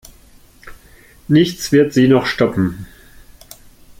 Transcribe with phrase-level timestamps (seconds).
[1.27, 2.87] Nichts wird sie noch stoppen.